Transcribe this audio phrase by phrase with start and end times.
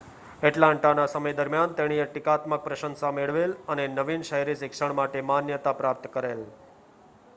[0.41, 6.43] એટલાન્ટાના સમય દરમિયાન તેણીએ ટીકાત્મક પ્રશંસા મેળવેલ અને નવીન શહેરી શિક્ષણ માટે માન્યતા પ્રાપ્ત કરેલ